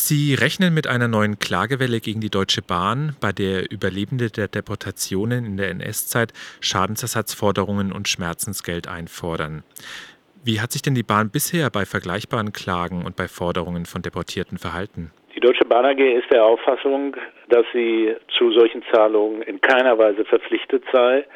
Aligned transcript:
Sie 0.00 0.34
rechnen 0.34 0.72
mit 0.72 0.86
einer 0.86 1.08
neuen 1.08 1.40
Klagewelle 1.40 1.98
gegen 1.98 2.20
die 2.20 2.30
Deutsche 2.30 2.62
Bahn, 2.62 3.16
bei 3.20 3.32
der 3.32 3.68
Überlebende 3.68 4.30
der 4.30 4.46
Deportationen 4.46 5.44
in 5.44 5.56
der 5.56 5.70
NS-Zeit 5.70 6.32
Schadensersatzforderungen 6.60 7.90
und 7.90 8.06
Schmerzensgeld 8.06 8.86
einfordern. 8.86 9.64
Wie 10.44 10.60
hat 10.60 10.70
sich 10.70 10.82
denn 10.82 10.94
die 10.94 11.02
Bahn 11.02 11.30
bisher 11.30 11.68
bei 11.68 11.84
vergleichbaren 11.84 12.52
Klagen 12.52 13.04
und 13.04 13.16
bei 13.16 13.26
Forderungen 13.26 13.86
von 13.86 14.00
Deportierten 14.00 14.56
verhalten? 14.56 15.10
Die 15.34 15.40
Deutsche 15.40 15.64
Bahn 15.64 15.84
AG 15.84 15.98
ist 15.98 16.30
der 16.30 16.44
Auffassung, 16.44 17.16
dass 17.48 17.66
sie 17.72 18.14
zu 18.38 18.52
solchen 18.52 18.84
Zahlungen 18.92 19.42
in 19.42 19.60
keiner 19.60 19.98
Weise 19.98 20.24
verpflichtet 20.24 20.84
sei 20.92 21.26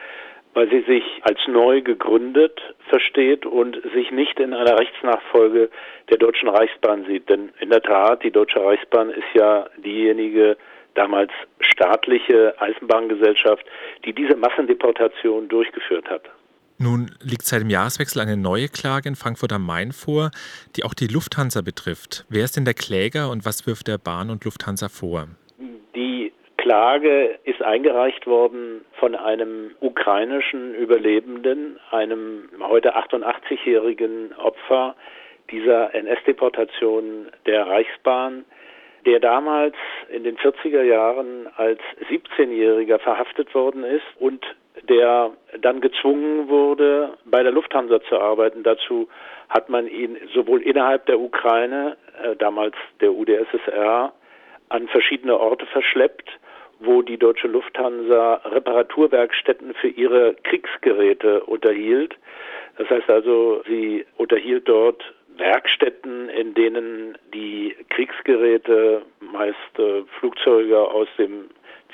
weil 0.55 0.69
sie 0.71 0.83
sich 0.83 1.05
als 1.23 1.39
neu 1.47 1.81
gegründet 1.83 2.61
versteht 2.89 3.47
und 3.47 3.81
sich 3.95 4.11
nicht 4.11 4.39
in 4.39 4.53
einer 4.53 4.79
Rechtsnachfolge 4.79 5.71
der 6.11 6.19
Deutschen 6.19 6.49
Reichsbahn 6.49 7.05
sieht. 7.07 7.29
Denn 7.29 7.51
in 7.61 7.71
der 7.71 7.83
Tat, 7.83 8.23
die 8.23 8.31
Deutsche 8.31 8.63
Reichsbahn 8.63 9.11
ist 9.11 9.35
ja 9.35 9.67
diejenige 9.79 10.57
damals 10.95 11.31
staatliche 11.61 12.55
Eisenbahngesellschaft, 12.61 13.65
die 14.05 14.13
diese 14.13 14.37
Massendeportation 14.37 15.49
durchgeführt 15.49 16.09
hat. 16.11 16.23
Nun 16.79 17.13
liegt 17.21 17.45
seit 17.45 17.63
dem 17.63 17.71
Jahreswechsel 17.71 18.21
eine 18.21 18.37
neue 18.37 18.69
Klage 18.69 19.09
in 19.09 19.15
Frankfurt 19.15 19.53
am 19.53 19.65
Main 19.65 19.93
vor, 19.93 20.33
die 20.75 20.85
auch 20.85 20.95
die 20.95 21.07
Lufthansa 21.07 21.61
betrifft. 21.61 22.27
Wer 22.29 22.45
ist 22.45 22.57
denn 22.57 22.65
der 22.65 22.75
Kläger 22.75 23.31
und 23.31 23.45
was 23.45 23.67
wirft 23.67 23.87
der 23.87 23.99
Bahn 23.99 24.31
und 24.31 24.45
Lufthansa 24.45 24.89
vor? 24.89 25.29
Klage 26.63 27.41
ist 27.43 27.61
eingereicht 27.61 28.25
worden 28.29 28.85
von 28.93 29.17
einem 29.17 29.73
ukrainischen 29.81 30.77
Überlebenden, 30.77 31.81
einem 31.91 32.49
heute 32.61 32.97
88-jährigen 32.97 34.33
Opfer 34.37 34.95
dieser 35.51 35.93
NS-Deportation 35.93 37.33
der 37.47 37.67
Reichsbahn, 37.67 38.45
der 39.05 39.19
damals 39.19 39.75
in 40.09 40.23
den 40.23 40.37
40er 40.37 40.85
Jahren 40.85 41.49
als 41.57 41.81
17-Jähriger 42.09 43.01
verhaftet 43.01 43.53
worden 43.57 43.83
ist 43.83 44.07
und 44.21 44.45
der 44.89 45.33
dann 45.61 45.81
gezwungen 45.81 46.49
wurde, 46.49 47.19
bei 47.25 47.43
der 47.43 47.51
Lufthansa 47.51 48.01
zu 48.03 48.21
arbeiten. 48.21 48.63
Dazu 48.63 49.09
hat 49.49 49.69
man 49.69 49.89
ihn 49.89 50.17
sowohl 50.33 50.63
innerhalb 50.63 51.07
der 51.07 51.19
Ukraine, 51.19 51.97
äh, 52.23 52.37
damals 52.37 52.77
der 53.01 53.13
UdSSR, 53.13 54.13
an 54.69 54.87
verschiedene 54.87 55.37
Orte 55.37 55.67
verschleppt 55.67 56.31
wo 56.85 57.03
die 57.03 57.19
deutsche 57.19 57.49
Lufthansa 57.49 58.41
Reparaturwerkstätten 58.45 59.75
für 59.75 59.89
ihre 59.89 60.35
Kriegsgeräte 60.43 61.43
unterhielt. 61.45 62.17
Das 62.77 62.89
heißt 62.91 63.09
also, 63.09 63.63
sie 63.67 64.05
unterhielt 64.17 64.69
dort 64.69 65.03
Werkstätten, 65.37 66.29
in 66.29 66.55
denen 66.55 67.17
die 67.33 67.75
Kriegsgeräte, 67.91 69.03
meist 69.21 69.79
äh, 69.79 70.03
Flugzeuge 70.19 70.79
aus 70.79 71.09
dem 71.19 71.49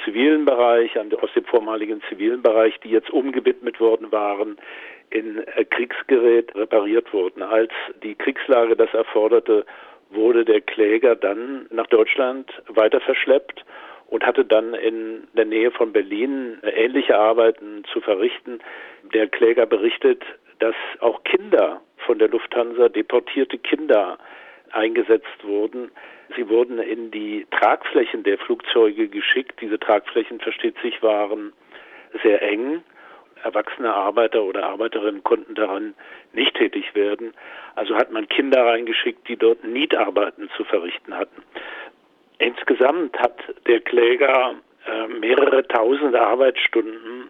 zivilen 0.04 0.44
Bereich, 0.44 0.98
aus 0.98 1.32
dem 1.34 1.44
vormaligen 1.44 2.02
zivilen 2.08 2.42
Bereich, 2.42 2.78
die 2.80 2.90
jetzt 2.90 3.10
umgewidmet 3.10 3.80
worden 3.80 4.10
waren, 4.12 4.56
in 5.10 5.38
äh, 5.38 5.64
Kriegsgerät 5.64 6.54
repariert 6.54 7.12
wurden. 7.12 7.42
Als 7.42 7.72
die 8.02 8.14
Kriegslage 8.14 8.76
das 8.76 8.92
erforderte, 8.92 9.64
wurde 10.10 10.44
der 10.44 10.60
Kläger 10.60 11.16
dann 11.16 11.66
nach 11.70 11.86
Deutschland 11.86 12.50
weiter 12.68 13.00
verschleppt 13.00 13.64
und 14.08 14.24
hatte 14.24 14.44
dann 14.44 14.74
in 14.74 15.28
der 15.34 15.44
Nähe 15.44 15.70
von 15.70 15.92
Berlin 15.92 16.58
ähnliche 16.62 17.16
Arbeiten 17.16 17.84
zu 17.92 18.00
verrichten. 18.00 18.58
Der 19.14 19.28
Kläger 19.28 19.66
berichtet, 19.66 20.22
dass 20.58 20.74
auch 21.00 21.22
Kinder 21.24 21.80
von 21.98 22.18
der 22.18 22.28
Lufthansa, 22.28 22.88
deportierte 22.88 23.58
Kinder, 23.58 24.18
eingesetzt 24.72 25.44
wurden. 25.44 25.90
Sie 26.36 26.48
wurden 26.48 26.78
in 26.78 27.10
die 27.10 27.46
Tragflächen 27.50 28.22
der 28.22 28.38
Flugzeuge 28.38 29.08
geschickt. 29.08 29.60
Diese 29.60 29.78
Tragflächen, 29.78 30.40
versteht 30.40 30.78
sich, 30.82 31.02
waren 31.02 31.52
sehr 32.22 32.42
eng. 32.42 32.82
Erwachsene 33.42 33.94
Arbeiter 33.94 34.42
oder 34.42 34.66
Arbeiterinnen 34.66 35.22
konnten 35.22 35.54
daran 35.54 35.94
nicht 36.32 36.56
tätig 36.56 36.94
werden. 36.94 37.34
Also 37.76 37.94
hat 37.94 38.10
man 38.10 38.28
Kinder 38.28 38.66
reingeschickt, 38.66 39.28
die 39.28 39.36
dort 39.36 39.64
Nietarbeiten 39.64 40.50
zu 40.56 40.64
verrichten 40.64 41.14
hatten. 41.14 41.42
Insgesamt 42.38 43.18
hat 43.18 43.36
der 43.66 43.80
Kläger 43.80 44.54
äh, 44.86 45.08
mehrere 45.08 45.66
tausend 45.66 46.14
Arbeitsstunden 46.14 47.28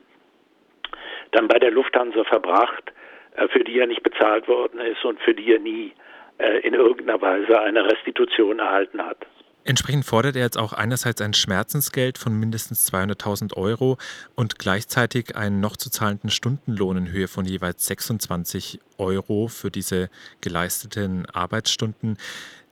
dann 1.32 1.48
bei 1.48 1.58
der 1.58 1.70
Lufthansa 1.70 2.24
verbracht, 2.24 2.92
äh, 3.36 3.48
für 3.48 3.64
die 3.64 3.78
er 3.78 3.86
nicht 3.86 4.02
bezahlt 4.02 4.48
worden 4.48 4.80
ist 4.80 5.04
und 5.04 5.20
für 5.20 5.34
die 5.34 5.52
er 5.52 5.60
nie 5.60 5.92
äh, 6.38 6.58
in 6.60 6.74
irgendeiner 6.74 7.20
Weise 7.20 7.60
eine 7.60 7.84
Restitution 7.84 8.58
erhalten 8.58 9.04
hat. 9.04 9.18
Entsprechend 9.64 10.06
fordert 10.06 10.36
er 10.36 10.42
jetzt 10.42 10.56
auch 10.56 10.72
einerseits 10.72 11.20
ein 11.20 11.34
Schmerzensgeld 11.34 12.16
von 12.16 12.32
mindestens 12.38 12.90
200.000 12.90 13.54
Euro 13.54 13.98
und 14.34 14.58
gleichzeitig 14.58 15.36
einen 15.36 15.60
noch 15.60 15.76
zu 15.76 15.90
zahlenden 15.90 16.30
Stundenlohn 16.30 16.96
in 16.96 17.12
Höhe 17.12 17.28
von 17.28 17.44
jeweils 17.44 17.86
26 17.86 18.80
Euro 18.96 19.48
für 19.48 19.70
diese 19.70 20.08
geleisteten 20.40 21.26
Arbeitsstunden. 21.26 22.16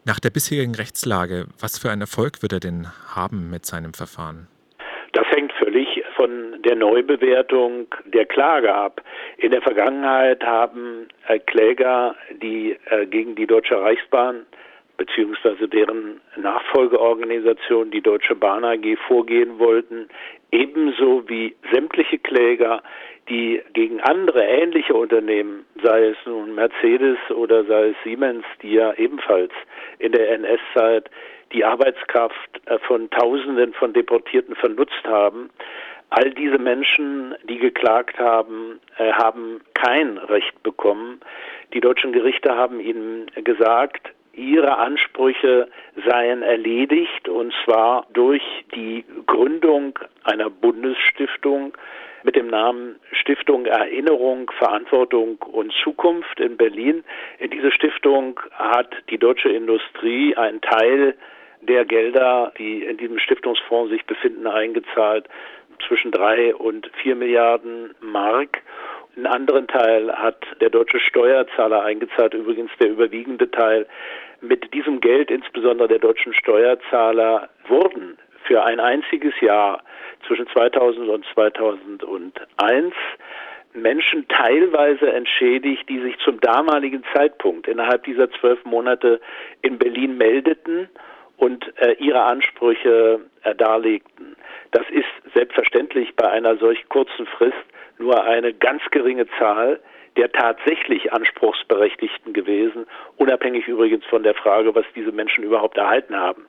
Nach 0.06 0.21
der 0.21 0.31
bisherigen 0.31 0.77
Rechtslage, 0.77 1.47
was 1.59 1.81
für 1.81 1.91
einen 1.91 2.03
Erfolg 2.03 2.41
wird 2.41 2.53
er 2.53 2.61
denn 2.61 2.87
haben 3.12 3.50
mit 3.50 3.67
seinem 3.67 3.93
Verfahren? 3.93 4.47
Das 5.12 5.27
hängt 5.31 5.53
völlig 5.55 6.00
von 6.15 6.62
der 6.62 6.77
Neubewertung 6.77 7.89
der 8.05 8.25
Klage 8.25 8.72
ab. 8.72 9.03
In 9.39 9.50
der 9.50 9.62
Vergangenheit 9.62 10.45
haben 10.45 11.09
äh, 11.27 11.41
Kläger, 11.41 12.15
die 12.41 12.78
äh, 12.89 13.06
gegen 13.06 13.34
die 13.34 13.49
Deutsche 13.49 13.81
Reichsbahn 13.81 14.47
beziehungsweise 14.97 15.69
deren 15.69 16.21
Nachfolgeorganisation, 16.37 17.91
die 17.91 18.01
Deutsche 18.01 18.34
Bahn 18.34 18.65
AG, 18.65 18.97
vorgehen 19.07 19.59
wollten, 19.59 20.09
ebenso 20.51 21.29
wie 21.29 21.55
sämtliche 21.73 22.19
Kläger, 22.19 22.83
die 23.29 23.61
gegen 23.73 24.01
andere 24.01 24.45
ähnliche 24.45 24.95
Unternehmen, 24.95 25.65
sei 25.83 26.09
es 26.09 26.17
nun 26.25 26.55
Mercedes 26.55 27.19
oder 27.31 27.65
sei 27.65 27.89
es 27.89 27.97
Siemens, 28.05 28.45
die 28.62 28.75
ja 28.75 28.93
ebenfalls 28.95 29.53
in 29.99 30.12
der 30.12 30.31
NS-Zeit 30.31 31.11
die 31.53 31.65
Arbeitskraft 31.65 32.61
äh, 32.67 32.78
von 32.81 33.11
Tausenden 33.11 33.73
von 33.75 33.93
Deportierten 33.93 34.55
vernutzt 34.55 35.05
haben, 35.05 35.51
all 36.11 36.31
diese 36.31 36.59
Menschen, 36.59 37.34
die 37.49 37.59
geklagt 37.59 38.19
haben, 38.19 38.81
äh, 38.99 39.13
haben 39.13 39.61
kein 39.75 40.19
Recht 40.19 40.63
bekommen. 40.63 41.21
Die 41.75 41.81
deutschen 41.81 42.13
Gerichte 42.13 42.55
haben 42.55 42.81
ihnen 42.81 43.27
gesagt, 43.45 44.13
ihre 44.36 44.78
Ansprüche 44.78 45.69
seien 46.06 46.42
erledigt 46.42 47.28
und 47.28 47.52
zwar 47.64 48.06
durch 48.12 48.42
die 48.74 49.04
Gründung 49.26 49.98
einer 50.24 50.50
Bundesstiftung 50.50 51.76
mit 52.22 52.36
dem 52.36 52.48
Namen 52.48 52.97
Stiftung 53.12 53.66
Erinnerung, 53.66 54.50
Verantwortung 54.58 55.38
und 55.42 55.72
Zukunft 55.82 56.41
in 56.41 56.56
Berlin. 56.56 57.04
In 57.38 57.50
diese 57.50 57.70
Stiftung 57.70 58.41
hat 58.52 58.94
die 59.10 59.19
deutsche 59.19 59.48
Industrie 59.48 60.36
einen 60.36 60.60
Teil 60.60 61.14
der 61.62 61.84
Gelder, 61.84 62.53
die 62.58 62.82
in 62.82 62.97
diesem 62.97 63.18
Stiftungsfonds 63.18 63.91
sich 63.91 64.04
befinden, 64.06 64.47
eingezahlt, 64.47 65.28
zwischen 65.86 66.10
drei 66.10 66.54
und 66.54 66.91
vier 67.03 67.14
Milliarden 67.14 67.94
Mark. 68.00 68.62
Einen 69.16 69.27
anderen 69.27 69.66
Teil 69.66 70.12
hat 70.12 70.44
der 70.60 70.69
deutsche 70.69 71.00
Steuerzahler 71.00 71.82
eingezahlt, 71.82 72.34
übrigens 72.34 72.71
der 72.78 72.91
überwiegende 72.91 73.50
Teil. 73.50 73.87
Mit 74.43 74.75
diesem 74.75 75.00
Geld, 75.00 75.31
insbesondere 75.31 75.88
der 75.88 76.00
deutschen 76.00 76.34
Steuerzahler, 76.34 77.49
wurden 77.66 78.19
für 78.44 78.62
ein 78.62 78.78
einziges 78.78 79.32
Jahr 79.41 79.82
zwischen 80.27 80.47
2000 80.49 81.09
und 81.09 81.25
2001 81.32 82.94
Menschen 83.72 84.28
teilweise 84.28 85.10
entschädigt, 85.10 85.88
die 85.88 86.00
sich 86.00 86.19
zum 86.19 86.38
damaligen 86.41 87.03
Zeitpunkt 87.15 87.69
innerhalb 87.69 88.04
dieser 88.04 88.31
zwölf 88.33 88.62
Monate 88.66 89.21
in 89.62 89.78
Berlin 89.78 90.19
meldeten 90.19 90.91
und 91.38 91.72
äh, 91.78 91.93
ihre 91.93 92.22
Ansprüche 92.22 93.21
äh, 93.45 93.54
darlegten. 93.54 94.36
Das 94.72 94.84
ist 94.91 95.09
selbstverständlich 95.34 96.15
bei 96.16 96.30
einer 96.30 96.57
solch 96.57 96.86
kurzen 96.91 97.27
Frist 97.27 97.57
nur 97.98 98.25
eine 98.25 98.53
ganz 98.53 98.83
geringe 98.91 99.27
Zahl 99.39 99.81
der 100.16 100.33
tatsächlich 100.33 101.13
Anspruchsberechtigten 101.13 102.33
gewesen, 102.33 102.87
unabhängig 103.16 103.69
übrigens 103.69 104.04
von 104.07 104.22
der 104.22 104.34
Frage, 104.34 104.75
was 104.75 104.87
diese 104.95 105.13
Menschen 105.13 105.45
überhaupt 105.45 105.77
erhalten 105.77 106.16
haben. 106.16 106.47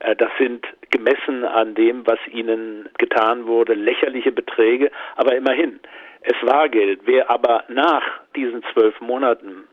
Äh, 0.00 0.16
das 0.16 0.30
sind 0.38 0.66
gemessen 0.90 1.44
an 1.44 1.74
dem, 1.74 2.06
was 2.06 2.18
ihnen 2.28 2.88
getan 2.98 3.46
wurde, 3.46 3.74
lächerliche 3.74 4.32
Beträge, 4.32 4.90
aber 5.16 5.36
immerhin, 5.36 5.80
es 6.22 6.36
war 6.42 6.68
Geld. 6.68 7.00
Wer 7.04 7.30
aber 7.30 7.64
nach 7.68 8.02
diesen 8.36 8.62
zwölf 8.72 9.00
Monaten 9.00 9.64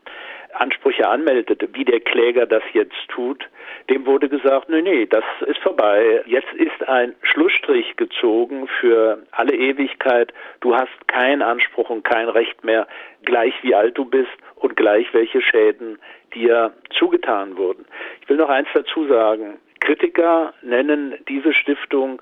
Ansprüche 0.54 1.08
anmeldete, 1.08 1.68
wie 1.72 1.84
der 1.84 2.00
Kläger 2.00 2.46
das 2.46 2.62
jetzt 2.72 2.96
tut, 3.08 3.48
dem 3.90 4.06
wurde 4.06 4.28
gesagt, 4.28 4.68
nee, 4.68 4.82
nee, 4.82 5.06
das 5.06 5.24
ist 5.46 5.58
vorbei. 5.58 6.22
Jetzt 6.26 6.52
ist 6.54 6.88
ein 6.88 7.14
Schlussstrich 7.22 7.96
gezogen 7.96 8.68
für 8.80 9.22
alle 9.30 9.54
Ewigkeit. 9.54 10.32
Du 10.60 10.74
hast 10.74 11.08
keinen 11.08 11.42
Anspruch 11.42 11.90
und 11.90 12.04
kein 12.04 12.28
Recht 12.28 12.64
mehr, 12.64 12.86
gleich 13.24 13.54
wie 13.62 13.74
alt 13.74 13.96
du 13.96 14.04
bist 14.04 14.30
und 14.56 14.76
gleich 14.76 15.12
welche 15.12 15.40
Schäden 15.40 15.98
dir 16.34 16.72
zugetan 16.90 17.56
wurden. 17.56 17.86
Ich 18.20 18.28
will 18.28 18.36
noch 18.36 18.48
eins 18.48 18.68
dazu 18.74 19.06
sagen. 19.06 19.58
Kritiker 19.80 20.52
nennen 20.62 21.14
diese 21.28 21.52
Stiftung, 21.52 22.20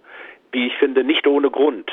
wie 0.52 0.66
ich 0.66 0.76
finde, 0.76 1.04
nicht 1.04 1.26
ohne 1.26 1.50
Grund 1.50 1.90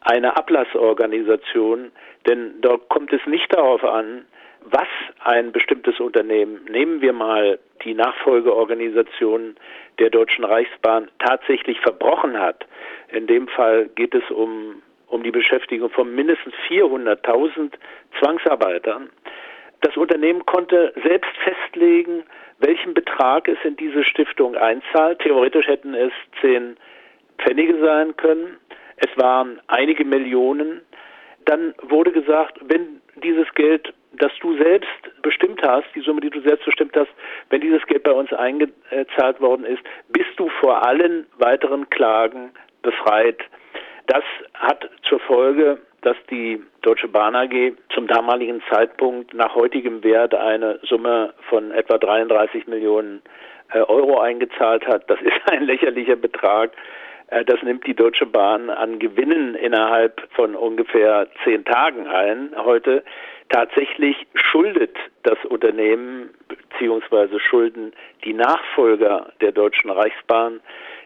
eine 0.00 0.36
Ablassorganisation, 0.36 1.92
denn 2.26 2.54
dort 2.60 2.88
kommt 2.88 3.12
es 3.12 3.24
nicht 3.26 3.54
darauf 3.54 3.84
an, 3.84 4.24
was 4.64 4.88
ein 5.24 5.52
bestimmtes 5.52 6.00
Unternehmen, 6.00 6.64
nehmen 6.70 7.00
wir 7.00 7.12
mal 7.12 7.58
die 7.84 7.94
Nachfolgeorganisation 7.94 9.56
der 9.98 10.10
Deutschen 10.10 10.44
Reichsbahn, 10.44 11.10
tatsächlich 11.18 11.80
verbrochen 11.80 12.38
hat. 12.38 12.66
In 13.08 13.26
dem 13.26 13.48
Fall 13.48 13.88
geht 13.94 14.14
es 14.14 14.28
um, 14.30 14.82
um 15.08 15.22
die 15.22 15.30
Beschäftigung 15.30 15.90
von 15.90 16.14
mindestens 16.14 16.54
400.000 16.68 17.72
Zwangsarbeitern. 18.18 19.10
Das 19.80 19.96
Unternehmen 19.96 20.44
konnte 20.44 20.92
selbst 21.02 21.30
festlegen, 21.42 22.24
welchen 22.58 22.92
Betrag 22.92 23.48
es 23.48 23.58
in 23.64 23.76
diese 23.76 24.04
Stiftung 24.04 24.54
einzahlt. 24.54 25.20
Theoretisch 25.20 25.66
hätten 25.66 25.94
es 25.94 26.12
zehn 26.40 26.76
Pfennige 27.38 27.78
sein 27.80 28.16
können. 28.16 28.58
Es 28.96 29.08
waren 29.16 29.60
einige 29.68 30.04
Millionen. 30.04 30.82
Dann 31.46 31.74
wurde 31.82 32.12
gesagt, 32.12 32.58
wenn 32.62 33.00
dieses 33.22 33.52
Geld 33.54 33.94
selbst 34.62 35.22
bestimmt 35.22 35.62
hast, 35.62 35.86
die 35.94 36.00
Summe, 36.00 36.20
die 36.20 36.30
du 36.30 36.40
selbst 36.40 36.64
bestimmt 36.64 36.96
hast, 36.96 37.10
wenn 37.50 37.60
dieses 37.60 37.84
Geld 37.86 38.02
bei 38.02 38.12
uns 38.12 38.32
eingezahlt 38.32 39.40
worden 39.40 39.64
ist, 39.64 39.82
bist 40.08 40.30
du 40.36 40.48
vor 40.60 40.86
allen 40.86 41.26
weiteren 41.38 41.88
Klagen 41.90 42.50
befreit. 42.82 43.38
Das 44.06 44.24
hat 44.54 44.88
zur 45.08 45.20
Folge, 45.20 45.78
dass 46.02 46.16
die 46.30 46.62
Deutsche 46.82 47.08
Bahn 47.08 47.36
AG 47.36 47.72
zum 47.94 48.06
damaligen 48.06 48.62
Zeitpunkt 48.70 49.34
nach 49.34 49.54
heutigem 49.54 50.02
Wert 50.02 50.34
eine 50.34 50.80
Summe 50.82 51.34
von 51.48 51.70
etwa 51.72 51.98
33 51.98 52.66
Millionen 52.66 53.22
äh, 53.72 53.80
Euro 53.80 54.18
eingezahlt 54.18 54.86
hat. 54.86 55.08
Das 55.08 55.20
ist 55.20 55.52
ein 55.52 55.62
lächerlicher 55.66 56.16
Betrag. 56.16 56.72
Äh, 57.30 57.44
das 57.44 57.62
nimmt 57.62 57.86
die 57.86 57.94
Deutsche 57.94 58.26
Bahn 58.26 58.70
an 58.70 58.98
Gewinnen 58.98 59.54
innerhalb 59.54 60.20
von 60.34 60.54
ungefähr 60.54 61.28
zehn 61.44 61.64
Tagen 61.64 62.06
ein. 62.06 62.50
Heute 62.56 63.02
tatsächlich 63.48 64.16
schuldet 64.34 64.96
das 65.22 65.38
Unternehmen 65.46 66.30
bzw. 66.48 67.38
schulden 67.38 67.92
die 68.24 68.34
Nachfolger 68.34 69.32
der 69.40 69.52
Deutschen 69.52 69.90
Reichsbahn 69.90 70.60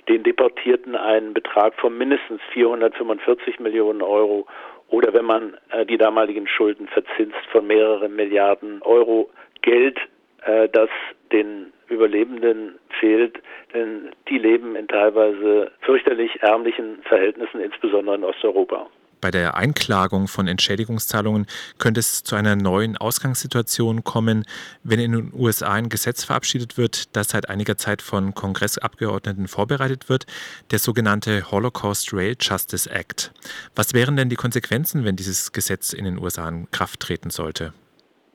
den 0.09 0.23
Deportierten 0.23 0.97
einen 0.97 1.32
Betrag 1.32 1.75
von 1.76 1.97
mindestens 1.97 2.41
445 2.53 3.59
Millionen 3.61 4.03
Euro 4.03 4.47
oder 4.88 5.15
wenn 5.15 5.25
man 5.25 5.56
äh, 5.71 5.87
die 5.87 5.97
damaligen 5.97 6.47
Schulden 6.47 6.88
verzinst 6.88 7.38
von 7.50 7.67
mehreren 7.67 8.15
Milliarden 8.15 8.82
Euro 8.82 9.31
Geld, 9.62 9.99
äh, 10.44 10.69
das 10.69 10.88
den 11.32 11.73
Überlebenden 11.88 12.79
fehlt, 13.00 13.41
denn 13.73 14.11
die 14.29 14.38
leben 14.38 14.76
in 14.76 14.88
teilweise 14.88 15.70
fürchterlich 15.81 16.43
ärmlichen 16.43 17.02
Verhältnissen, 17.02 17.61
insbesondere 17.61 18.17
in 18.17 18.25
Osteuropa. 18.25 18.88
Bei 19.25 19.31
der 19.31 19.56
Einklagung 19.56 20.29
von 20.29 20.46
Entschädigungszahlungen 20.46 21.46
könnte 21.79 22.00
es 22.00 22.25
zu 22.25 22.37
einer 22.37 22.56
neuen 22.56 22.99
Ausgangssituation 22.99 24.05
kommen, 24.05 24.44
wenn 24.82 25.00
in 25.00 25.12
den 25.12 25.32
USA 25.35 25.73
ein 25.73 25.88
Gesetz 25.88 26.25
verabschiedet 26.25 26.76
wird, 26.76 27.17
das 27.17 27.31
seit 27.31 27.49
einiger 27.49 27.79
Zeit 27.79 28.02
von 28.02 28.35
Kongressabgeordneten 28.35 29.49
vorbereitet 29.49 30.11
wird, 30.11 30.26
der 30.70 30.79
sogenannte 30.79 31.50
Holocaust 31.50 32.12
Rail 32.12 32.37
Justice 32.38 32.90
Act. 32.90 33.32
Was 33.75 33.94
wären 33.94 34.17
denn 34.17 34.29
die 34.29 34.37
Konsequenzen, 34.37 35.06
wenn 35.06 35.17
dieses 35.17 35.52
Gesetz 35.52 35.94
in 35.94 36.05
den 36.05 36.19
USA 36.19 36.47
in 36.47 36.70
Kraft 36.70 37.00
treten 37.00 37.31
sollte? 37.31 37.73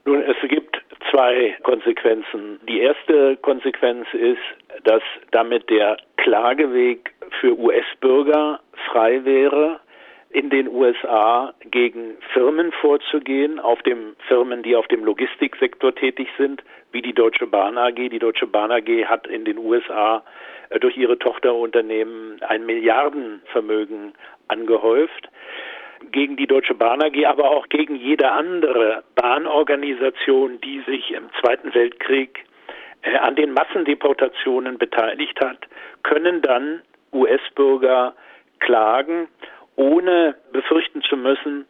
Nun, 0.05 0.23
es 0.23 0.49
gibt 0.49 0.58
zwei 1.19 1.57
Konsequenzen. 1.63 2.61
Die 2.69 2.79
erste 2.79 3.35
Konsequenz 3.37 4.07
ist, 4.13 4.39
dass 4.85 5.03
damit 5.31 5.69
der 5.69 5.97
Klageweg 6.15 7.13
für 7.41 7.59
US-Bürger 7.59 8.61
frei 8.89 9.25
wäre 9.25 9.81
in 10.29 10.49
den 10.49 10.69
USA 10.69 11.53
gegen 11.71 12.15
Firmen 12.31 12.71
vorzugehen, 12.71 13.59
auf 13.59 13.81
dem 13.81 14.15
Firmen, 14.29 14.63
die 14.63 14.77
auf 14.77 14.87
dem 14.87 15.03
Logistiksektor 15.03 15.93
tätig 15.93 16.29
sind, 16.37 16.63
wie 16.93 17.01
die 17.01 17.13
Deutsche 17.13 17.47
Bahn 17.47 17.77
AG. 17.77 17.95
Die 17.95 18.19
Deutsche 18.19 18.47
Bahn 18.47 18.71
AG 18.71 18.87
hat 19.05 19.27
in 19.27 19.43
den 19.43 19.57
USA 19.57 20.23
äh, 20.69 20.79
durch 20.79 20.95
ihre 20.95 21.19
Tochterunternehmen 21.19 22.41
ein 22.43 22.65
Milliardenvermögen 22.65 24.13
angehäuft 24.47 25.29
gegen 26.11 26.37
die 26.37 26.47
Deutsche 26.47 26.73
Bahn 26.73 27.01
AG, 27.01 27.25
aber 27.25 27.49
auch 27.51 27.67
gegen 27.69 27.95
jede 27.95 28.31
andere 28.31 29.03
Bahnorganisation, 29.15 30.59
die 30.61 30.81
sich 30.81 31.11
im 31.11 31.29
Zweiten 31.39 31.73
Weltkrieg 31.73 32.45
äh, 33.01 33.17
an 33.17 33.35
den 33.35 33.53
Massendeportationen 33.53 34.77
beteiligt 34.77 35.39
hat, 35.41 35.59
können 36.03 36.41
dann 36.41 36.81
US-Bürger 37.13 38.15
klagen 38.59 39.27
ohne 39.75 40.35
befürchten 40.51 41.01
zu 41.03 41.15
müssen, 41.15 41.65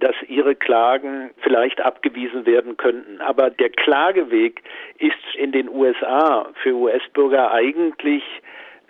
dass 0.00 0.16
ihre 0.26 0.56
Klagen 0.56 1.30
vielleicht 1.42 1.80
abgewiesen 1.80 2.44
werden 2.44 2.76
könnten. 2.76 3.20
Aber 3.20 3.50
der 3.50 3.70
Klageweg 3.70 4.62
ist 4.98 5.36
in 5.36 5.52
den 5.52 5.68
USA 5.68 6.48
für 6.62 6.74
US-Bürger 6.74 7.52
eigentlich 7.52 8.24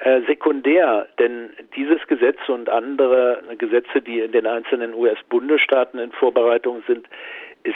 äh, 0.04 0.20
sekundär, 0.26 1.06
denn 1.18 1.50
dieses 1.76 2.04
Gesetz 2.08 2.48
und 2.48 2.68
andere 2.68 3.40
Gesetze, 3.58 4.00
die 4.00 4.18
in 4.18 4.32
den 4.32 4.46
einzelnen 4.46 4.94
US-Bundesstaaten 4.94 6.00
in 6.00 6.10
Vorbereitung 6.10 6.82
sind, 6.88 7.06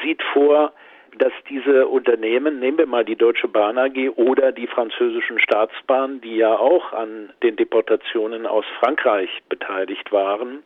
sieht 0.02 0.23
vor, 0.32 0.73
dass 1.19 1.32
diese 1.49 1.87
Unternehmen, 1.87 2.58
nehmen 2.58 2.78
wir 2.78 2.87
mal 2.87 3.05
die 3.05 3.14
Deutsche 3.14 3.46
Bahn 3.46 3.78
AG 3.78 4.11
oder 4.17 4.50
die 4.50 4.67
französischen 4.67 5.38
Staatsbahnen, 5.38 6.20
die 6.20 6.37
ja 6.37 6.58
auch 6.58 6.93
an 6.93 7.31
den 7.44 7.55
Deportationen 7.55 8.44
aus 8.44 8.64
Frankreich 8.81 9.31
beteiligt 9.49 10.11
waren, 10.11 10.64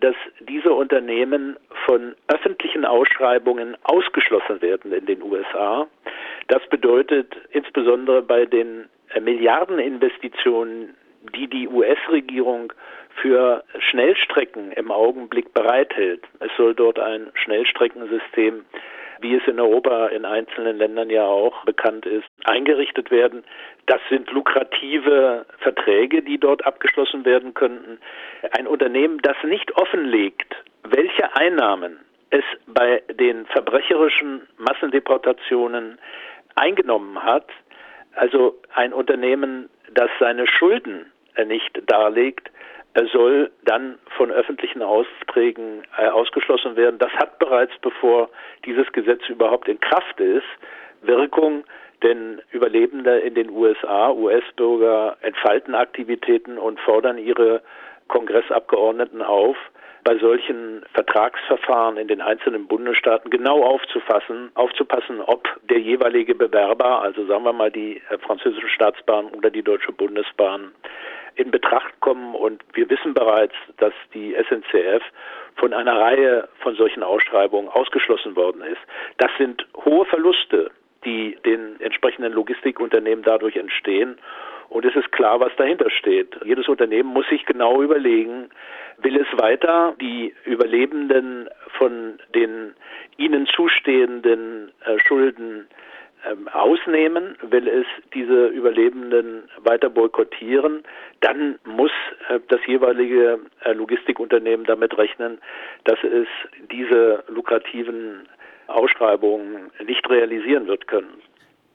dass 0.00 0.16
diese 0.40 0.72
Unternehmen 0.72 1.56
von 1.86 2.16
öffentlichen 2.26 2.84
Ausschreibungen 2.84 3.76
ausgeschlossen 3.84 4.60
werden 4.60 4.92
in 4.92 5.06
den 5.06 5.22
USA. 5.22 5.86
Das 6.48 6.66
bedeutet 6.68 7.34
insbesondere 7.52 8.22
bei 8.22 8.44
den 8.44 8.88
Milliardeninvestitionen, 9.20 10.94
die 11.34 11.48
die 11.48 11.68
US-Regierung 11.68 12.72
für 13.20 13.64
Schnellstrecken 13.78 14.72
im 14.72 14.90
Augenblick 14.90 15.54
bereithält. 15.54 16.24
Es 16.40 16.50
soll 16.56 16.74
dort 16.74 16.98
ein 16.98 17.30
Schnellstreckensystem 17.34 18.64
wie 19.20 19.36
es 19.36 19.46
in 19.46 19.58
Europa 19.58 20.08
in 20.08 20.24
einzelnen 20.24 20.76
Ländern 20.78 21.10
ja 21.10 21.24
auch 21.24 21.64
bekannt 21.64 22.06
ist, 22.06 22.26
eingerichtet 22.44 23.10
werden. 23.10 23.42
Das 23.86 24.00
sind 24.10 24.30
lukrative 24.30 25.46
Verträge, 25.58 26.22
die 26.22 26.38
dort 26.38 26.66
abgeschlossen 26.66 27.24
werden 27.24 27.54
könnten. 27.54 27.98
Ein 28.52 28.66
Unternehmen, 28.66 29.18
das 29.22 29.36
nicht 29.44 29.74
offenlegt, 29.76 30.54
welche 30.82 31.34
Einnahmen 31.36 31.98
es 32.30 32.44
bei 32.66 33.02
den 33.10 33.46
verbrecherischen 33.46 34.46
Massendeportationen 34.58 35.98
eingenommen 36.56 37.22
hat, 37.22 37.48
also 38.16 38.54
ein 38.74 38.92
Unternehmen, 38.92 39.68
das 39.92 40.10
seine 40.18 40.46
Schulden 40.46 41.06
nicht 41.46 41.82
darlegt, 41.86 42.50
soll 43.12 43.50
dann 43.64 43.98
von 44.16 44.30
öffentlichen 44.30 44.82
Aufträgen 44.82 45.82
äh, 45.98 46.06
ausgeschlossen 46.06 46.76
werden. 46.76 46.98
Das 46.98 47.10
hat 47.12 47.38
bereits, 47.38 47.72
bevor 47.80 48.30
dieses 48.64 48.90
Gesetz 48.92 49.28
überhaupt 49.28 49.68
in 49.68 49.80
Kraft 49.80 50.20
ist, 50.20 50.46
Wirkung, 51.02 51.64
denn 52.02 52.40
Überlebende 52.50 53.18
in 53.18 53.34
den 53.34 53.50
USA, 53.50 54.10
US-Bürger 54.10 55.16
entfalten 55.22 55.74
Aktivitäten 55.74 56.58
und 56.58 56.78
fordern 56.80 57.18
ihre 57.18 57.62
Kongressabgeordneten 58.08 59.22
auf, 59.22 59.56
bei 60.04 60.18
solchen 60.18 60.84
Vertragsverfahren 60.92 61.96
in 61.96 62.08
den 62.08 62.20
einzelnen 62.20 62.68
Bundesstaaten 62.68 63.30
genau 63.30 63.64
aufzufassen, 63.64 64.50
aufzupassen, 64.54 65.20
ob 65.22 65.48
der 65.68 65.80
jeweilige 65.80 66.34
Bewerber, 66.34 67.02
also 67.02 67.24
sagen 67.26 67.44
wir 67.44 67.54
mal 67.54 67.70
die 67.70 68.02
äh, 68.10 68.18
französische 68.18 68.68
Staatsbahn 68.68 69.26
oder 69.28 69.50
die 69.50 69.62
Deutsche 69.62 69.92
Bundesbahn, 69.92 70.72
in 71.36 71.50
Betracht 71.50 71.98
kommen. 72.00 72.34
Und 72.34 72.62
wir 72.74 72.88
wissen 72.90 73.14
bereits, 73.14 73.54
dass 73.78 73.94
die 74.12 74.34
SNCF 74.34 75.02
von 75.56 75.72
einer 75.72 75.98
Reihe 75.98 76.48
von 76.60 76.76
solchen 76.76 77.02
Ausschreibungen 77.02 77.68
ausgeschlossen 77.68 78.36
worden 78.36 78.62
ist. 78.62 78.80
Das 79.18 79.30
sind 79.38 79.66
hohe 79.84 80.04
Verluste, 80.04 80.70
die 81.04 81.36
den 81.44 81.80
entsprechenden 81.80 82.32
Logistikunternehmen 82.32 83.24
dadurch 83.24 83.56
entstehen. 83.56 84.16
Und 84.68 84.84
es 84.84 84.96
ist 84.96 85.12
klar, 85.12 85.40
was 85.40 85.54
dahinter 85.56 85.90
steht. 85.90 86.36
Jedes 86.44 86.68
Unternehmen 86.68 87.10
muss 87.10 87.28
sich 87.28 87.44
genau 87.46 87.82
überlegen, 87.82 88.48
will 88.98 89.16
es 89.16 89.26
weiter 89.40 89.94
die 90.00 90.34
Überlebenden 90.44 91.48
von 91.78 92.18
den 92.34 92.74
ihnen 93.16 93.46
zustehenden 93.46 94.72
äh, 94.84 94.98
Schulden 95.06 95.66
ähm, 96.30 96.48
ausnehmen, 96.48 97.36
will 97.42 97.68
es 97.68 97.86
diese 98.14 98.46
Überlebenden 98.46 99.48
weiter 99.58 99.90
boykottieren, 99.90 100.82
dann 101.20 101.58
muss 101.64 101.92
äh, 102.28 102.40
das 102.48 102.60
jeweilige 102.66 103.40
äh, 103.64 103.72
Logistikunternehmen 103.72 104.64
damit 104.64 104.96
rechnen, 104.96 105.38
dass 105.84 105.98
es 106.02 106.26
diese 106.70 107.24
lukrativen 107.28 108.26
Ausschreibungen 108.68 109.70
nicht 109.84 110.08
realisieren 110.08 110.66
wird 110.66 110.86
können. 110.86 111.20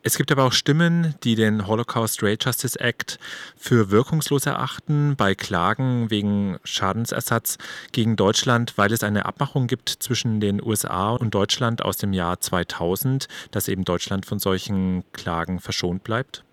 Es 0.01 0.15
gibt 0.15 0.31
aber 0.31 0.45
auch 0.45 0.53
Stimmen, 0.53 1.15
die 1.25 1.35
den 1.35 1.67
Holocaust 1.67 2.23
Rail 2.23 2.37
Justice 2.39 2.79
Act 2.79 3.19
für 3.57 3.91
wirkungslos 3.91 4.45
erachten 4.45 5.15
bei 5.17 5.35
Klagen 5.35 6.09
wegen 6.09 6.57
Schadensersatz 6.63 7.57
gegen 7.91 8.15
Deutschland, 8.15 8.77
weil 8.77 8.93
es 8.93 9.03
eine 9.03 9.25
Abmachung 9.25 9.67
gibt 9.67 9.89
zwischen 9.89 10.39
den 10.39 10.63
USA 10.63 11.11
und 11.11 11.35
Deutschland 11.35 11.83
aus 11.83 11.97
dem 11.97 12.13
Jahr 12.13 12.39
2000, 12.39 13.27
dass 13.51 13.67
eben 13.67 13.83
Deutschland 13.83 14.25
von 14.25 14.39
solchen 14.39 15.03
Klagen 15.11 15.59
verschont 15.59 16.03
bleibt? 16.05 16.45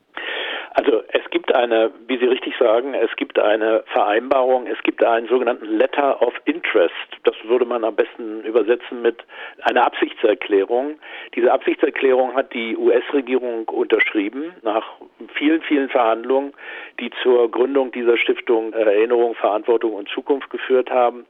Eine, 1.56 1.90
wie 2.06 2.18
Sie 2.18 2.26
richtig 2.26 2.54
sagen, 2.58 2.92
es 2.92 3.16
gibt 3.16 3.38
eine 3.38 3.82
Vereinbarung, 3.86 4.66
es 4.66 4.76
gibt 4.82 5.02
einen 5.02 5.26
sogenannten 5.26 5.64
Letter 5.64 6.20
of 6.20 6.34
Interest. 6.44 6.92
Das 7.24 7.34
würde 7.44 7.64
man 7.64 7.82
am 7.82 7.96
besten 7.96 8.42
übersetzen 8.44 9.00
mit 9.00 9.24
einer 9.62 9.86
Absichtserklärung. 9.86 10.98
Diese 11.34 11.50
Absichtserklärung 11.50 12.34
hat 12.34 12.52
die 12.52 12.76
US-Regierung 12.76 13.66
unterschrieben 13.68 14.52
nach 14.60 14.84
vielen, 15.32 15.62
vielen 15.62 15.88
Verhandlungen, 15.88 16.52
die 17.00 17.10
zur 17.22 17.50
Gründung 17.50 17.90
dieser 17.90 18.18
Stiftung 18.18 18.74
Erinnerung, 18.74 19.34
Verantwortung 19.34 19.94
und 19.94 20.10
Zukunft 20.10 20.50
geführt 20.50 20.90
haben. 20.90 21.24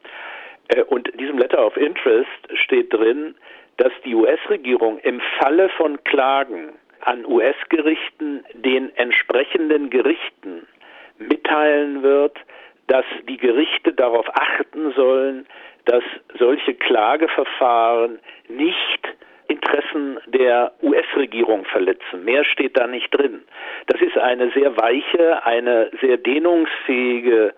Äh, 0.74 0.82
und 0.82 1.06
in 1.06 1.18
diesem 1.18 1.38
Letter 1.38 1.64
of 1.64 1.76
Interest 1.76 2.26
steht 2.54 2.92
drin, 2.92 3.36
dass 3.76 3.92
die 4.04 4.16
US-Regierung 4.16 4.98
im 5.04 5.20
Falle 5.38 5.68
von 5.68 6.02
Klagen 6.02 6.70
an 7.00 7.24
US-Gerichten 7.26 8.44
den 8.54 8.94
entsprechenden 8.96 9.90
Gerichten 9.90 10.66
mitteilen 11.18 12.02
wird, 12.02 12.36
dass 12.88 13.04
die 13.28 13.36
Gerichte 13.36 13.92
darauf 13.92 14.26
achten 14.34 14.92
sollen, 14.92 15.46
dass 15.86 16.04
solche 16.38 16.74
Klageverfahren 16.74 18.18
nicht 18.48 19.08
Interessen 19.48 20.18
der 20.26 20.72
US-Regierung 20.82 21.64
verletzen. 21.66 22.24
Mehr 22.24 22.44
steht 22.44 22.76
da 22.76 22.86
nicht 22.86 23.10
drin. 23.10 23.42
Das 23.86 24.00
ist 24.00 24.18
eine 24.18 24.50
sehr 24.50 24.76
weiche, 24.76 25.44
eine 25.44 25.90
sehr 26.00 26.16
dehnungsfähige 26.16 27.54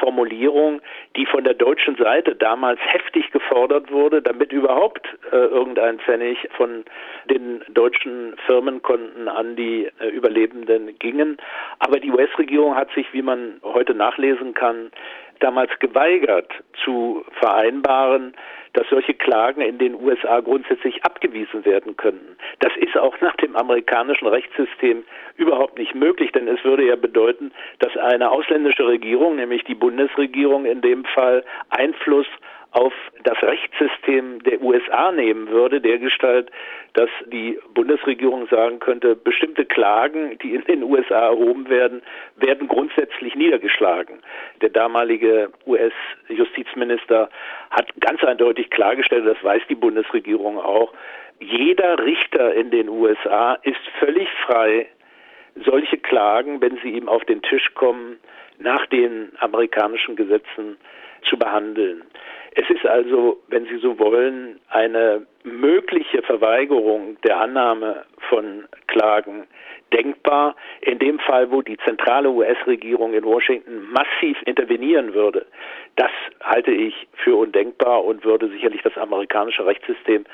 Formulierung, 0.00 0.80
die 1.16 1.26
von 1.26 1.44
der 1.44 1.54
deutschen 1.54 1.96
Seite 1.96 2.34
damals 2.34 2.80
heftig 2.80 3.30
gefordert 3.30 3.92
wurde, 3.92 4.22
damit 4.22 4.52
überhaupt 4.52 5.06
äh, 5.30 5.36
irgendein 5.36 6.00
Pfennig 6.00 6.38
von 6.56 6.84
den 7.28 7.62
deutschen 7.68 8.34
Firmenkonten 8.46 9.28
an 9.28 9.56
die 9.56 9.88
äh, 10.00 10.08
Überlebenden 10.08 10.98
gingen. 10.98 11.38
Aber 11.78 12.00
die 12.00 12.10
US-Regierung 12.10 12.74
hat 12.74 12.90
sich, 12.92 13.12
wie 13.12 13.22
man 13.22 13.60
heute 13.62 13.94
nachlesen 13.94 14.54
kann, 14.54 14.90
damals 15.40 15.70
geweigert 15.78 16.50
zu 16.84 17.24
vereinbaren, 17.38 18.34
dass 18.74 18.88
solche 18.88 19.14
Klagen 19.14 19.62
in 19.62 19.78
den 19.78 19.94
USA 19.94 20.40
grundsätzlich 20.40 21.04
abgewiesen 21.04 21.64
werden 21.64 21.96
könnten. 21.96 22.36
Das 22.60 22.72
ist 22.76 22.96
auch 22.96 23.20
nach 23.20 23.34
dem 23.36 23.56
amerikanischen 23.56 24.28
Rechtssystem 24.28 25.02
überhaupt 25.36 25.78
nicht 25.78 25.94
möglich, 25.94 26.30
denn 26.32 26.46
es 26.46 26.62
würde 26.64 26.86
ja 26.86 26.96
bedeuten, 26.96 27.52
dass 27.80 27.96
eine 27.96 28.30
ausländische 28.30 28.86
Regierung, 28.86 29.36
nämlich 29.36 29.64
die 29.64 29.74
Bundesregierung 29.74 30.66
in 30.66 30.80
dem 30.82 31.04
Fall, 31.04 31.44
Einfluss 31.70 32.26
auf 32.72 32.92
das 33.24 33.42
Rechtssystem 33.42 34.42
der 34.44 34.62
USA 34.62 35.10
nehmen 35.10 35.48
würde, 35.48 35.80
der 35.80 35.98
Gestalt, 35.98 36.50
dass 36.92 37.10
die 37.26 37.58
Bundesregierung 37.74 38.46
sagen 38.48 38.78
könnte, 38.78 39.16
bestimmte 39.16 39.64
Klagen, 39.64 40.38
die 40.38 40.54
in 40.54 40.64
den 40.64 40.82
USA 40.84 41.30
erhoben 41.30 41.68
werden, 41.68 42.02
werden 42.36 42.68
grundsätzlich 42.68 43.34
niedergeschlagen. 43.34 44.20
Der 44.62 44.70
damalige 44.70 45.50
US-Justizminister 45.66 47.28
hat 47.70 47.88
ganz 48.00 48.22
eindeutig 48.22 48.70
klargestellt, 48.70 49.26
das 49.26 49.42
weiß 49.42 49.62
die 49.68 49.74
Bundesregierung 49.74 50.58
auch, 50.58 50.92
jeder 51.40 51.98
Richter 52.04 52.54
in 52.54 52.70
den 52.70 52.88
USA 52.88 53.54
ist 53.62 53.80
völlig 53.98 54.28
frei, 54.46 54.86
solche 55.64 55.98
Klagen, 55.98 56.60
wenn 56.60 56.76
sie 56.82 56.90
ihm 56.90 57.08
auf 57.08 57.24
den 57.24 57.42
Tisch 57.42 57.74
kommen, 57.74 58.18
nach 58.58 58.86
den 58.86 59.32
amerikanischen 59.38 60.16
Gesetzen 60.16 60.76
zu 61.28 61.38
behandeln. 61.38 62.02
Es 62.54 62.68
ist 62.68 62.84
also, 62.84 63.40
wenn 63.48 63.66
Sie 63.66 63.78
so 63.78 63.98
wollen, 63.98 64.60
eine 64.68 65.26
mögliche 65.44 66.22
Verweigerung 66.22 67.16
der 67.22 67.40
Annahme 67.40 68.04
von 68.28 68.64
Klagen 68.88 69.46
denkbar. 69.92 70.56
In 70.80 70.98
dem 70.98 71.18
Fall, 71.18 71.50
wo 71.50 71.62
die 71.62 71.76
zentrale 71.78 72.30
US-Regierung 72.30 73.14
in 73.14 73.24
Washington 73.24 73.88
massiv 73.90 74.36
intervenieren 74.46 75.14
würde, 75.14 75.46
das 75.96 76.10
halte 76.42 76.70
ich 76.70 77.08
für 77.14 77.36
undenkbar 77.36 78.04
und 78.04 78.24
würde 78.24 78.48
sicherlich 78.48 78.82
das 78.82 78.96
amerikanische 78.96 79.64
Rechtssystem 79.66 80.24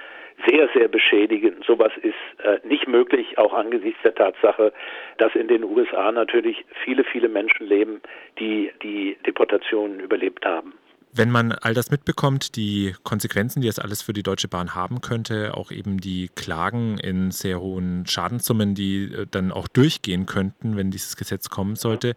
sehr, 0.47 0.69
sehr 0.75 0.89
beschädigen. 0.89 1.63
Sowas 1.67 1.93
ist 2.03 2.15
äh, 2.45 2.59
nicht 2.67 2.87
möglich, 2.87 3.39
auch 3.39 3.55
angesichts 3.55 4.01
der 4.03 4.15
Tatsache, 4.15 4.73
dass 5.17 5.35
in 5.35 5.49
den 5.49 5.65
USA 5.65 6.13
natürlich 6.13 6.65
viele, 6.85 7.05
viele 7.05 7.29
Menschen 7.29 7.67
leben, 7.67 8.03
die 8.39 8.71
die 8.83 9.17
Deportationen 9.27 10.01
überlebt 10.01 10.45
haben. 10.45 10.75
Wenn 11.17 11.31
man 11.31 11.53
all 11.53 11.73
das 11.73 11.91
mitbekommt, 11.91 12.57
die 12.57 12.95
Konsequenzen, 13.03 13.63
die 13.63 13.69
das 13.69 13.79
alles 13.79 14.03
für 14.03 14.13
die 14.13 14.23
Deutsche 14.23 14.49
Bahn 14.49 14.75
haben 14.75 15.01
könnte, 15.01 15.57
auch 15.57 15.71
eben 15.71 15.99
die 15.99 16.29
Klagen 16.29 16.99
in 16.99 17.31
sehr 17.31 17.59
hohen 17.59 18.07
Schadenssummen, 18.07 18.75
die 18.75 19.05
äh, 19.05 19.27
dann 19.31 19.51
auch 19.51 19.67
durchgehen 19.67 20.27
könnten, 20.27 20.77
wenn 20.77 20.91
dieses 20.91 21.17
Gesetz 21.17 21.49
kommen 21.49 21.75
sollte, 21.75 22.15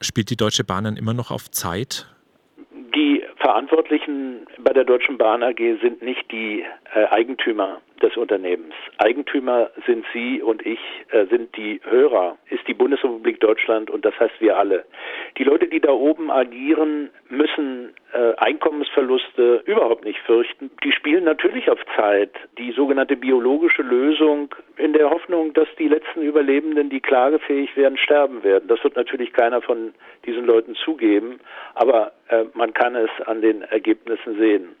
spielt 0.00 0.30
die 0.30 0.36
Deutsche 0.36 0.62
Bahn 0.62 0.84
dann 0.84 0.96
immer 0.96 1.14
noch 1.14 1.32
auf 1.32 1.50
Zeit? 1.50 2.06
Die 3.50 3.52
Verantwortlichen 3.52 4.46
bei 4.60 4.72
der 4.72 4.84
Deutschen 4.84 5.18
Bahn 5.18 5.42
AG 5.42 5.58
sind 5.82 6.02
nicht 6.02 6.30
die 6.30 6.64
äh, 6.94 7.06
Eigentümer 7.06 7.80
des 8.00 8.16
Unternehmens. 8.16 8.74
Eigentümer 8.98 9.70
sind 9.88 10.04
Sie 10.12 10.40
und 10.40 10.64
ich, 10.64 10.78
äh, 11.10 11.26
sind 11.26 11.56
die 11.56 11.80
Hörer, 11.82 12.38
ist 12.48 12.68
die 12.68 12.74
Bundesrepublik 12.74 13.40
Deutschland 13.40 13.90
und 13.90 14.04
das 14.04 14.14
heißt 14.20 14.40
wir 14.40 14.56
alle. 14.56 14.84
Die 15.36 15.42
Leute, 15.42 15.66
die 15.66 15.80
da 15.80 15.90
oben 15.90 16.30
agieren, 16.30 17.10
müssen 17.28 17.92
äh, 18.12 18.36
Einkommensverluste 18.36 19.64
überhaupt 19.66 20.04
nicht 20.04 20.20
fürchten. 20.20 20.70
Die 20.84 20.92
spielen 20.92 21.24
natürlich 21.24 21.68
auf 21.68 21.80
Zeit. 21.96 22.30
Die 22.56 22.70
sogenannte 22.70 23.16
biologische 23.16 23.82
Lösung 23.82 24.54
in 24.80 24.92
der 24.92 25.10
Hoffnung, 25.10 25.52
dass 25.52 25.68
die 25.78 25.88
letzten 25.88 26.22
Überlebenden, 26.22 26.90
die 26.90 27.00
klagefähig 27.00 27.76
werden, 27.76 27.98
sterben 27.98 28.42
werden. 28.42 28.68
Das 28.68 28.82
wird 28.82 28.96
natürlich 28.96 29.32
keiner 29.32 29.60
von 29.60 29.94
diesen 30.24 30.46
Leuten 30.46 30.74
zugeben, 30.74 31.38
aber 31.74 32.12
äh, 32.28 32.44
man 32.54 32.72
kann 32.72 32.96
es 32.96 33.10
an 33.26 33.42
den 33.42 33.62
Ergebnissen 33.62 34.38
sehen. 34.38 34.76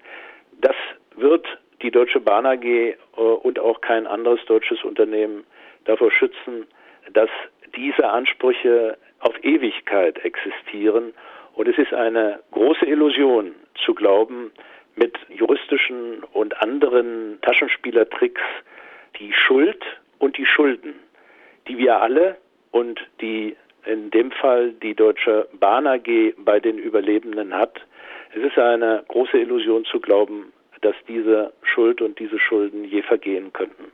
Das 0.60 0.76
wird 1.16 1.46
die 1.82 1.90
Deutsche 1.90 2.20
Bahn 2.20 2.46
AG 2.46 2.64
äh, 2.64 2.96
und 3.16 3.58
auch 3.58 3.80
kein 3.80 4.06
anderes 4.06 4.40
deutsches 4.46 4.82
Unternehmen 4.84 5.44
davor 5.84 6.10
schützen, 6.10 6.66
dass 7.12 7.30
diese 7.76 8.08
Ansprüche 8.08 8.96
auf 9.20 9.34
Ewigkeit 9.44 10.18
existieren. 10.24 11.12
Und 11.54 11.68
es 11.68 11.78
ist 11.78 11.92
eine 11.92 12.40
große 12.52 12.86
Illusion 12.86 13.54
zu 13.84 13.94
glauben, 13.94 14.50
mit 14.96 15.16
juristischen 15.28 16.24
und 16.32 16.60
anderen 16.60 17.38
Taschenspielertricks 17.42 18.42
die 19.18 19.32
Schuld 19.32 19.82
und 20.18 20.36
die 20.38 20.46
Schulden, 20.46 20.94
die 21.68 21.78
wir 21.78 22.00
alle 22.00 22.36
und 22.70 23.00
die 23.20 23.56
in 23.86 24.10
dem 24.10 24.30
Fall 24.30 24.72
die 24.72 24.94
Deutsche 24.94 25.48
Bahn 25.58 25.86
AG 25.86 26.34
bei 26.38 26.60
den 26.60 26.78
Überlebenden 26.78 27.54
hat. 27.54 27.80
Es 28.34 28.42
ist 28.42 28.58
eine 28.58 29.04
große 29.08 29.38
Illusion 29.38 29.84
zu 29.84 30.00
glauben, 30.00 30.52
dass 30.82 30.94
diese 31.08 31.52
Schuld 31.62 32.00
und 32.00 32.18
diese 32.18 32.38
Schulden 32.38 32.84
je 32.84 33.02
vergehen 33.02 33.52
könnten. 33.52 33.90